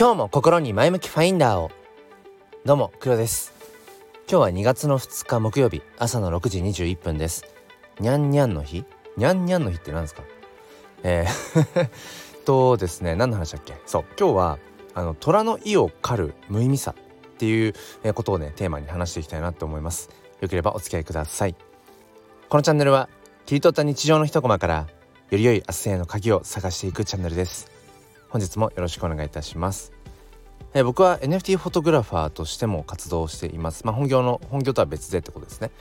[0.00, 1.70] 今日も心に前向きファインダーを。
[2.64, 3.52] どうも黒です。
[4.30, 7.44] 今日は2月の2日木曜日朝の6時21分です。
[7.98, 8.86] にゃんにゃんの日？
[9.18, 10.22] にゃんにゃんの日って何ですか？
[11.02, 11.90] えー
[12.46, 13.74] とですね何の話だっけ？
[13.84, 14.58] そう今日は
[14.94, 17.74] あの虎の意を狩る無意味さっていう
[18.14, 20.08] ことをねテーマに話していきたいなと思います。
[20.40, 21.54] よければお付き合いください。
[22.48, 23.10] このチャンネルは
[23.44, 24.86] 切り取った日常の一コマから
[25.28, 27.79] より良い明日への鍵を探していくチャンネルです。
[28.30, 29.92] 本日もよろしくお願いいたします。
[30.72, 33.84] え僕は NFT フォトグラファーとしても活動しています。
[33.84, 35.72] まあ、本業の本業とは別でってことですね。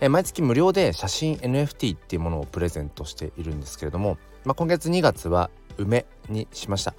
[0.00, 6.94] え毎月無料で写真 NFT っていうものをプレゼントしているんですけれども、まあ、今月2月は梅にしました、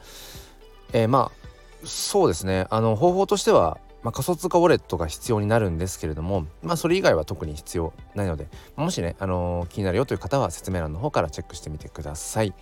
[0.93, 2.65] えー、まあそうですね。
[2.69, 12.53] あの方法としてはまあ、仮想通貨ウォレットが必要になるんですけれども、まあ、それ以外は特に必要ないのでもしね、あのー、気になるよという方は説明欄の方からチェックしてみてください。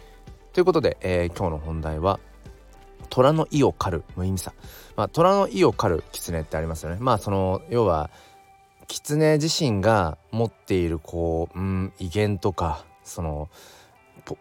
[0.54, 2.20] ということで、えー、今日の本題は
[3.10, 4.54] 虎の意を狩る無意味さ、
[4.96, 6.98] まあ、虎の意を狩る狐ってありますよね。
[7.00, 8.12] まあその要は
[8.88, 13.50] 狐自身が持っているこう、うん、威厳とかその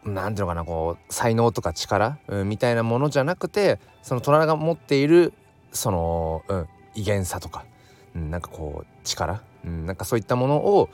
[0.04, 5.32] 何ていうのかなこう才能とか力、うん、みたいなものじゃなくてその虎が持っている
[5.72, 7.64] その、うん、威厳さとか、
[8.14, 10.90] うん、なんかこう力、うん、なんかそういったものを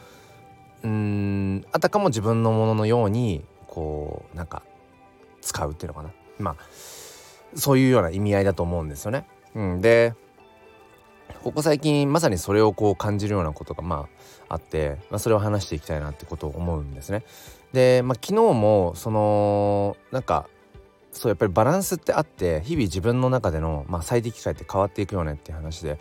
[0.84, 4.62] うんあたかも自分のもののようにこうなんか
[5.58, 6.56] 使うっていうのかなまあ
[7.54, 9.26] そういうような意味合いだと思うんですよね。
[9.54, 10.14] うん、で
[11.42, 14.08] ここ最近まさにそれをこう感じるようなことがま
[14.48, 17.24] ああって、まあ、それを話していきたいなってことを思うんですね。
[17.72, 20.48] で、まあ、昨日もそのなんか
[21.12, 25.98] そうやっぱりバランスってあって日々自分の中での、まあ、最適解って変わっていくよねっていう話で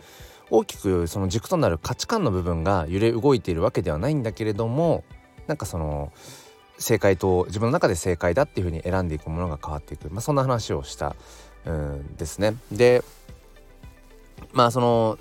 [0.50, 5.04] 大きくその軸となる価値観の部分が揺れ動いているわけではないんだけれども
[5.46, 6.12] なんかその
[6.78, 11.16] 正解と自分の中で正解だっていうふうに選んでいくものが変わっていく、まあ、そんな話をした
[11.66, 12.56] うんですね。
[12.72, 13.02] で
[14.52, 15.18] まあその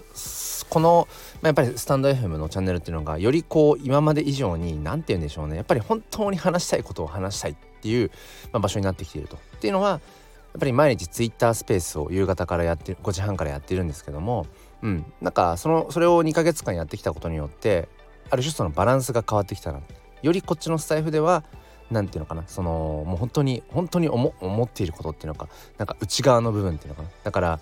[0.69, 1.07] この、
[1.41, 8.11] まあ、やっぱりスタンド FM のチャンネルっていうのがよりこう今まで以上に何て言うんでしょうねやっぱり本当に話したいことを話したいっていう、
[8.51, 9.37] ま、場所になってきていると。
[9.37, 14.47] っていうのはやっぱり毎日 Twitter スペースを夕方からやって5時半からやってるんですけども、
[14.81, 17.89] うん、なんかそのそれを2ヶ月間やってきたことによって
[18.29, 19.81] ある種そのバランスが変わってきたな
[20.21, 21.43] よりこっちのスタイフでは
[21.91, 24.33] 何て言うのかなそのもう本当に本当に思
[24.63, 25.47] っていることっていうのか
[25.77, 27.09] なんか内側の部分っていうのかな。
[27.23, 27.59] だから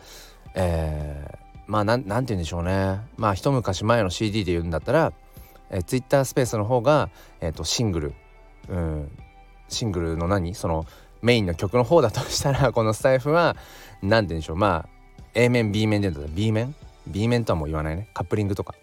[0.56, 3.02] えー、まあなんて言うんでしょうね。
[3.18, 5.14] まあ一昔前の CD で言うんだったら、
[5.70, 7.10] えー、Twitter スペースの方が、
[7.42, 8.14] えーと、シングル、
[8.70, 9.12] うん、
[9.68, 10.56] シングルの何？
[10.56, 10.86] その
[11.22, 13.58] メインの曲の方だとしたら このスタイフは
[14.02, 14.56] 何て言うんでしょう。
[14.56, 14.90] まあ
[15.34, 16.76] A 面 B 面で言うんだったら B 面
[17.08, 18.08] ？B 面とはもう言わないね。
[18.14, 18.76] カップリングとか。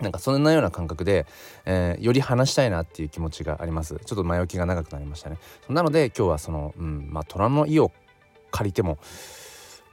[0.00, 1.26] なんかそんなような感覚で、
[1.66, 5.38] えー、より話したいなっていう気持ちがありますちょっと前置きが長くなりましたね
[5.68, 7.92] なので今日はその、うん、まあ虎の意を
[8.50, 8.98] 借りても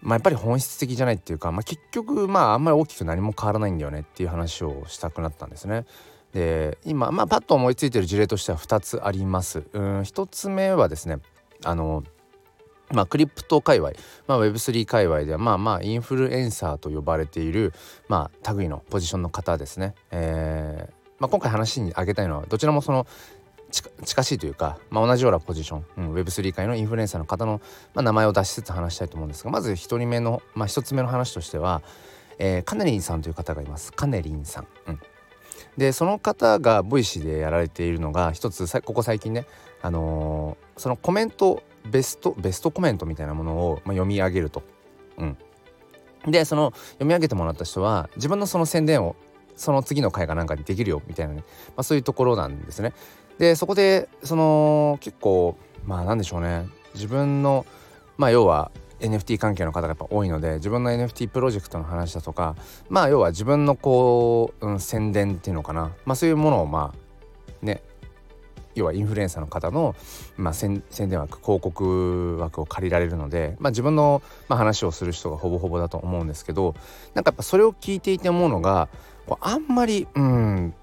[0.02, 5.86] まあ、やっぱり本質的じゃないっていうか、まあ、結局まああんまり大きく何も変わらないんだよねっていう話をしたくなったんですね。
[6.34, 9.64] で今まあパッと思いついてる事例としては2つあります。
[9.74, 11.18] うん1つ目はですね
[11.64, 12.04] あの
[12.92, 13.92] まあ、クリプト界隈、
[14.28, 17.74] まあ、Web3 界隈ではまあまあインフルエンサーと呼ばれている、
[18.08, 19.94] まあ、類のポジションの方ですね。
[20.12, 23.08] えーまあ、今回話に挙げたいのはどちらもその
[24.06, 27.60] 近しいというか、まあ、同じようなポジション、うん、Web3 界のインフルエンサーの方の、
[27.94, 31.82] まあ、名前を出しつつ話したいと思うんですがまず1人目の、まあ、1つ目の話としては、
[32.40, 34.68] えー、カネリンさんという方がいますカネリンさん。
[34.88, 35.00] うん
[35.76, 39.46] でその方がボイシーでやられているのが一つここ最近ね、
[39.84, 41.62] あのー、そのコメント
[41.92, 44.64] ベストベストコメントみたいなものを、まあ、読み上げると。
[45.18, 45.38] うん、
[46.28, 49.16] でその読み上げてもらった人は自分のその宣伝を
[49.56, 52.94] その次の回かなんかにできるよみたいなね、まあ、そういうところなんですね。
[53.40, 57.66] でそこでその結構まあなんでしょうね自分の
[58.18, 62.56] まあ要は NFT 関係の方がやっぱ多いので自分の NFT プロジェクトの話だとか
[62.90, 67.84] まあ要は自分のこう、うん、宣伝っていうのかなまあそういうものをまあね
[68.80, 69.96] 要はインフルエンサーの方の、
[70.38, 76.76] まあ、宣伝枠広告枠を借りられるので、まあ、自分の、まあ、話をする人がほぼほぼだと思うんですけど
[77.14, 78.90] なんかやっぱそれを聞いていて思うのが
[79.42, 80.74] あんまりうん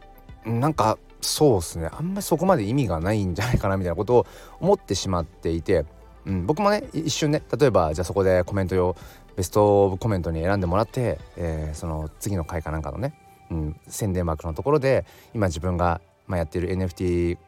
[0.44, 1.88] なんかそうですね。
[1.90, 4.26] あんまりそこまで意味がないんじゃないかなみたいなことを
[4.60, 5.86] 思ってしまっていて、
[6.26, 8.94] うん、僕もね一瞬ね例えばじゃあそこでコメント用
[9.36, 13.14] ベストオブコメントに選んでもらって、えー、その次の回かなんかのね、
[13.50, 17.38] うん、宣伝枠のところで今自分が、まあ、やっている NFT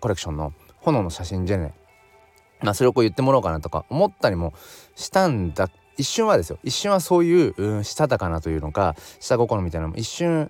[0.00, 1.74] コレクションの炎の写真じゃね
[2.60, 4.52] まあそれをこう言ってもらおうかなとか思ったりも
[4.94, 5.70] したんだ。
[5.98, 10.48] 一瞬はですよ一瞬はそういう、うん、したたかなというのか下心みたいなのも一瞬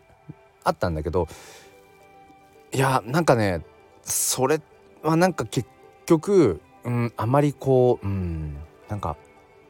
[0.62, 1.26] あったんだけど
[2.72, 3.64] いやなんかね
[4.02, 4.60] それ
[5.02, 5.66] はなんか結
[6.04, 8.58] 局、うん、あまりこう、うん、
[8.90, 9.16] なんか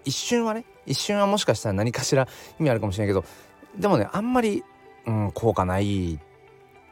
[0.04, 2.26] 一瞬はね一瞬はもしかしたら何かしら
[2.58, 3.24] 意味あるかもしれないけど
[3.78, 4.64] でもねあんまり、
[5.06, 6.18] うん、効果ない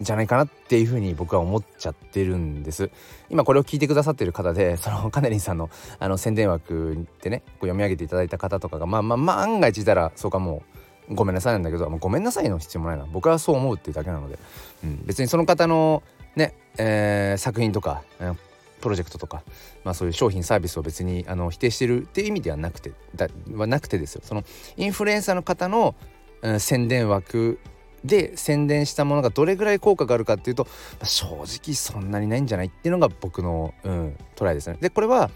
[0.01, 2.91] じゃないかなっていうふうに僕は思っちゃってるんです。
[3.31, 10.63] 今これを聞いてくださってる方で そのカネリンさんのあの宣伝枠でねこう読み上げていただいた方とかがまあまあ万が一いたらそうかも
[11.11, 13.07] うごめんなさいなんだけどごめんなさいの必要もないな。
[13.07, 14.39] 僕はそう思うっていうだけなので、
[14.85, 16.03] うん、別にその方の
[16.35, 18.37] ね、えー、作品とか、えー、
[18.81, 19.43] プロジェクトとか、
[19.85, 24.23] まあ、そういう商品サービスを別にあの否定してるっていう意味ではなくてだはなくてですよ。
[24.25, 24.45] その
[24.77, 25.95] インフルエンサーの方の、
[26.43, 27.59] うん、宣伝枠
[28.07, 30.71] で宣伝したものがどれぐらい効果があるかっていうと、ま
[31.03, 34.79] あ、正直そんなにないんじゃないっていうのが僕の、うん、トライですね。
[34.81, 35.31] でこれは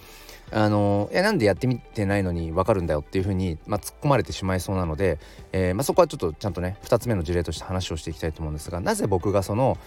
[0.52, 5.18] あのいやなんでやってみてないのに分かるんだよっていうふうに、まあ、突っ込まれてしまいそうなので、
[5.52, 9.78] えーまあ、そこはちょっとちゃんとね2つ目の事例として話をしていきたいと思うんですがなぜ僕がその、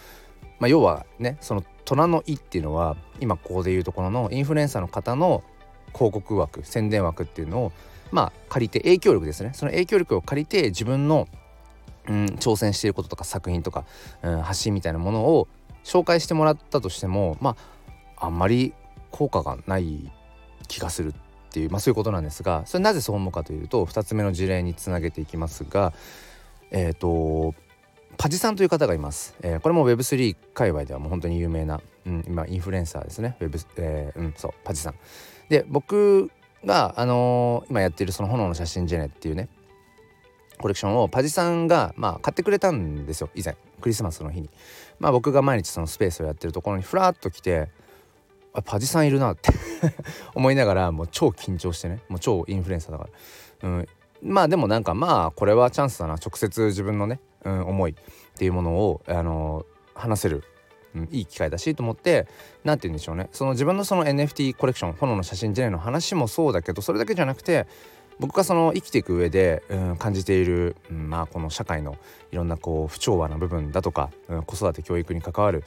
[0.60, 5.44] まあ、要はねその虎の意っていうのは今ここでいうところのインフルエンサーの方の
[5.94, 7.72] 広告枠宣伝枠っていうのを
[8.12, 11.28] まあ借りて影響力ですねその影響力を借りて自分の
[12.08, 13.86] うん、挑戦していることとか作品とか、
[14.22, 15.48] うん、発信みたいなものを
[15.84, 17.56] 紹介してもらったとしてもま
[18.18, 18.74] ああんまり
[19.12, 20.12] 効果がない
[20.68, 21.16] 気がするっ
[21.52, 25.94] ていう、まあ、そういうことなんですがそれなぜそう思うかというと2つ目の事例につなげていきますが
[26.72, 27.54] えっ、ー、と
[28.18, 33.36] パジさんという方がいます、えー、これも Web3 界隈ではもう本当に有名な、うん、今インフルエンサーですね。
[33.40, 34.96] Web、えー、うんそうパジさん。
[35.50, 36.32] で僕
[36.66, 39.50] が、あのー、今やってるその炎の写真ジェネっていうね
[40.64, 43.58] コレクションをパジさんがまあ買ってくれたんですよ以前。
[43.82, 44.50] クリスマスの日に。
[44.98, 47.68] まあ僕が毎日そのスペースをやってるところにふらっと来て
[48.54, 49.52] あパジさんいるなって
[50.34, 52.00] 思いながらもう超緊張してね。
[52.08, 53.10] もう超インフルエンサーだか
[53.62, 53.88] ら、うん、
[54.22, 56.14] まあでもなんかまあこれはチャンスだな。
[56.14, 57.96] 直接自分のね、うん、思いっ
[58.38, 60.46] ていうものを、あのー、話せる、
[60.96, 62.26] うん、いい機会だしと思って
[62.64, 63.28] 何て言うんでしょうね。
[63.34, 67.68] その自分のその NFT コレクション炎の写真時代の話もそうだけどそれだけじゃなくて
[68.20, 71.98] 僕がその生きていく上で、うん、感じている、うん、まあこの社会の
[72.32, 75.64] いろんなこう不調和な部分だとか、うん、子育て教育に関わる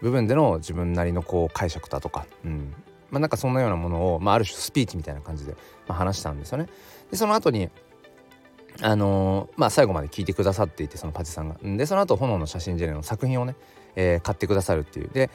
[0.00, 2.74] 部分での自分なりのこう解釈だとか、うん
[3.10, 5.56] まあ、なんかそんなようなものを、まあ、ある種スピーチみたいな感じで、
[5.86, 6.68] まあ、話したんですよね。
[7.10, 7.70] でその後に
[8.82, 11.56] あのー、まあ最後まで聞いてくださっていてそのパチさんが。
[11.62, 13.56] でその後炎の写真ジェネの作品をね、
[13.94, 15.30] えー、買ってくださるっていうで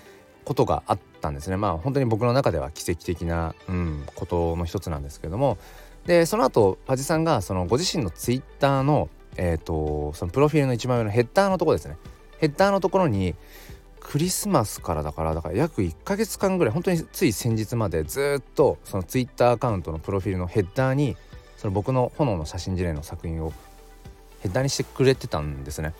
[0.45, 1.57] ことがあったんですね。
[1.57, 5.57] まあ本当に僕の中では奇跡的な、うん、ことの一つなんですけども
[6.05, 11.97] でその後パジさんがそのご自身のツイッターのえっ、ー、とそのプロフィールの一番上のヘッダーのところですね
[12.39, 13.35] ヘッダーのところに
[13.99, 21.15] クリスマスからだからだから約1ヶ月間ぐらい本当につい先日までずっとそのツイッターアカウントのプロフィールのヘッダーに
[21.55, 23.53] その僕の炎の写真事例の作品を
[24.39, 25.93] ヘッダーにしてくれてたんですね。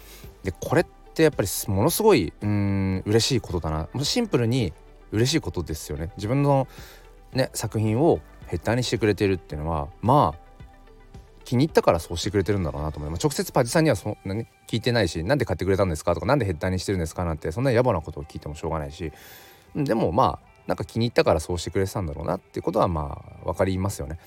[0.44, 4.74] でこれってやっぱりものすごいうん嬉しいことだなシンプルに
[5.12, 6.12] 嬉しいことですよね。
[6.18, 6.68] 自分の
[7.34, 8.20] ね作品を
[8.52, 10.52] ヘッダーにしてくれてるっていうのはまあ
[11.46, 19.14] 気に入ったからそうしてくれてるんだろうなと思います、直接パジさんにはそんなに聞いてないしなんで買ってくれたんですかとか何でヘッダーにしてるんですかなんてそんな野暮なことを聞いてもしょうがないし
[19.74, 24.20] でもまあなんか気に入ったからそうしてくれてたんだろうなっていうことはまあ分かりますよね。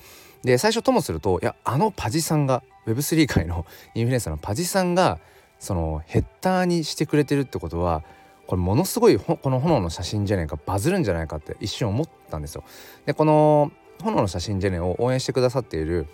[0.43, 5.19] で最初ともするといやあのパジさんが Web3 界の インフルエンサーのパジさんが
[5.59, 8.03] そのヘッダーにしてくれてるってことは
[8.47, 12.63] これものすごいこの炎の写真じゃないかバズるんじゃないかって一瞬思ったんですよ。
[13.05, 13.71] でこの
[14.03, 16.07] 炎の写真ジェネを応援してくださっている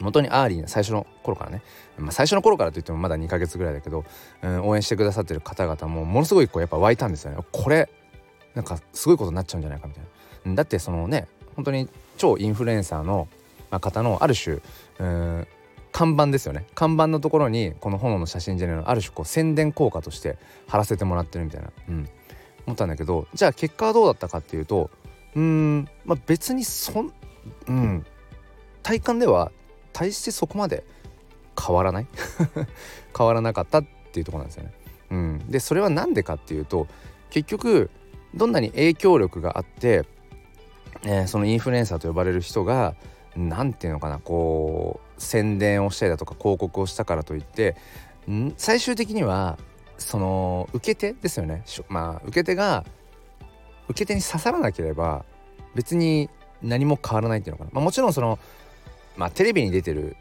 [0.00, 1.62] 本当に early な最初の頃からね、
[1.98, 4.04] まあ、最初の頃からといってもまだ2ヶ月ぐらいだけど、
[4.42, 7.38] うん、応援してくださってる方々もものすごいこうやっぱ湧いたんですよね。
[7.52, 7.90] これ
[8.54, 10.04] なんかすごいことになっちゃうんじゃないかみたい
[10.46, 10.54] な。
[10.54, 13.28] だってそのね本当に超インフルエンサーの
[13.80, 14.60] 方のある種
[14.98, 15.46] うん
[15.92, 16.64] 看板ですよね。
[16.74, 22.08] 看板のところにこの炎の写真じゃないのある種こう宣伝効果として貼らせてもらってるみたいな、うん、
[22.66, 24.90] 思ったんだけどじゃあ結果はどうだったかっていうと
[25.34, 25.88] うん。
[26.04, 27.12] まあ別にそん
[27.68, 28.06] うん。
[28.82, 29.52] 体感では
[29.92, 30.84] 大してそこまで
[31.60, 32.06] 変わらない？
[33.16, 34.72] 変わらなかったっていうとこなんですよね。
[35.10, 36.86] うん、でそれは何でかっていうと
[37.30, 37.90] 結局
[38.34, 40.04] どんなに影響力があって、
[41.04, 42.94] えー、そのインフルエンサーと呼ばれる人が
[43.36, 47.76] 何て言うのかなこう宣伝をしたりだとか広告をしたからといって
[48.30, 48.54] ん？
[48.56, 49.58] 最終的には
[49.98, 51.62] その受け手ですよね。
[51.88, 52.84] まあ受け手が
[53.88, 55.24] 受け手に刺さらなければ
[55.74, 56.28] 別に
[56.62, 58.38] 何も変わらないっていうのかな、まあ、もちろんその
[59.16, 60.16] まあテレビに出てる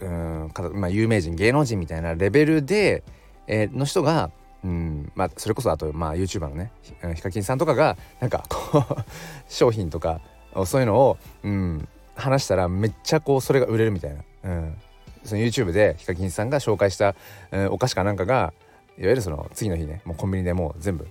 [0.00, 3.04] うんまあ、有名人芸能人みたいなレベルで、
[3.46, 4.32] えー、の人が
[4.64, 6.70] うんまあ、それこそあと、まあ、YouTuber のね
[7.16, 9.04] ヒカキンさんとかがなんかこう
[9.48, 10.20] 商品とか
[10.66, 14.76] そういうのを、うん、話したらめっちゃこうそれが売れるみたいな、うん、
[15.24, 17.16] その YouTube でヒカキンさんが紹介した、
[17.50, 18.52] うん、お菓子かなんかが
[18.96, 21.08] いわゆるその次の日ねもうコンビニでもう全部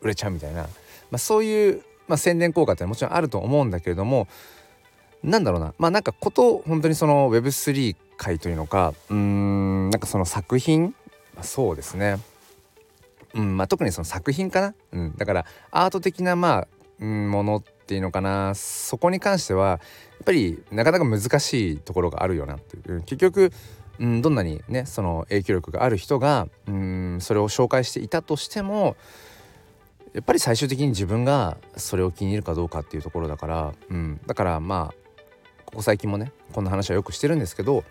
[0.00, 0.68] 売れちゃうみたいな、
[1.10, 4.28] まあ、そういう、まあ、宣伝効果ってもちろんあると思うんだけれども
[5.24, 5.74] なんだろうな。
[5.78, 10.94] まあなんかこと本当にその Web3 界というのかうんなんかその作品
[11.40, 12.18] そうですね。
[13.34, 16.68] うんまあ、特にその作品かな、うん、だからアート的なま
[17.00, 18.54] あ、ものっていうのかな。
[18.54, 22.56] そこに関してはやっぱりなかなか難しいところがあるよな。
[22.56, 23.50] っていう結局、
[23.98, 28.96] うん、どんなにねその影響力がある人が、うん、それを紹介していたとしても
[30.14, 34.94] やっぱり最終的に自分がそれを気に入るかどうかっていうところだから、うん、だからまあ
[35.66, 37.84] ここ最近もねこんな話はよくしてるんですけど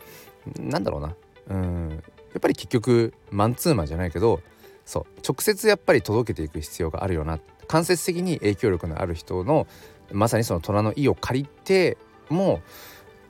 [0.57, 1.15] なんだろうな。
[1.49, 1.89] うん。
[1.89, 4.41] やっぱり結局マンツーマンじゃないけど
[4.85, 5.05] そう。
[5.27, 7.39] 直接やっぱり届けていく必要があるよな。
[7.67, 9.67] 間接的に影響力のある人の
[10.11, 11.97] まさにその虎の意を借りて
[12.29, 12.61] も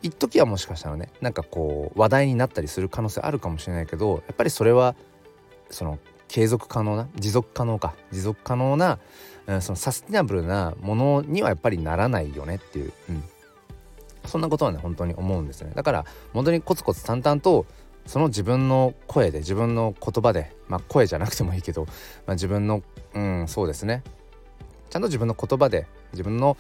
[0.02, 4.96] 一時はもしかしたらねなんかこう話題になったりする可能性あるかもしれないけどやっぱりそれは
[5.70, 6.00] その
[6.34, 7.94] 継続可能な持続可能か。
[8.12, 8.98] 持続可能な、
[9.46, 13.24] うん、そのサスティナブルなものにはやっぱりならないよねっていう、うん、
[14.26, 15.74] そんなことはね本当に思うんですね。
[15.76, 17.68] だから本当にコツコツ淡々と
[18.08, 21.86] その自分の声で自分の言葉でまあ声じゃなくてもいいけど、
[22.26, 22.82] まあ、自分の
[23.14, 24.02] うんそうですね。
[24.90, 26.58] ちゃんと自分の言葉で自分の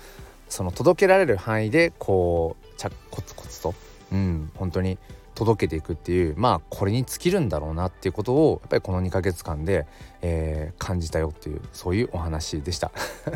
[0.50, 3.74] その届けられる範囲でこうちゃコツコツと。
[4.12, 5.00] うん本当に
[5.36, 9.88] 届けていくっていうまあこれに尽きるんだろうなっていうことをやっぱりこの2ヶ月間で、
[10.22, 12.92] えー、感じたよっていうそういうお話でした。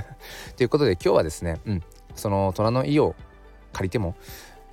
[0.56, 1.84] ということで今日はですね、うん、
[2.16, 3.16] その虎の意を
[3.74, 4.16] 借りても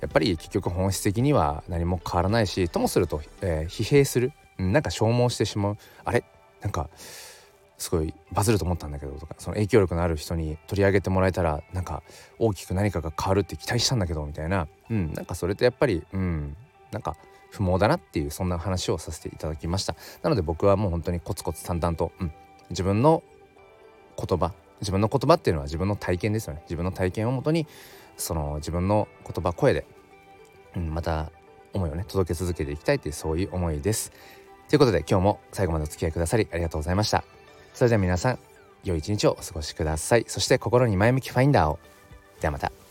[0.01, 5.77] やっぱり結局本質的には何も変わらないしともすると、えー、疲弊する、うん、なんか消耗してしまう。
[6.03, 6.23] あれ？
[6.61, 6.89] なんか
[7.77, 12.03] すごいバズると思ったんだけどとかその影響力のある人に取り上げてもらえたらなんか
[12.39, 16.55] 大きく何かが変わるって期待したんだけどみたいな、うん、なんかそれってやっぱり、うん、
[16.95, 17.17] なんか
[17.51, 19.95] 不毛だなっていうそんな話をさせていただきました。
[20.23, 22.31] なので僕はもう本当にコツコツ淡々と、うん、
[22.69, 23.21] 自分の
[24.17, 26.61] 言葉自分の言葉っていうのは自分の体験ですよね。
[26.63, 27.67] 自分の体験をもとに
[28.15, 29.85] その自分の言葉声で、
[30.75, 31.31] うん、また
[31.73, 34.13] 思いをね届け続けていきたいというそういう思いです。
[34.69, 37.23] ということで今日も最後までお付き合いくださりありがとうございました。
[37.73, 38.39] それでは皆さん
[38.83, 40.25] 良い一日をお過ごしください。
[40.27, 41.79] そして心に前向きファインダーを。
[42.39, 42.84] ではまた。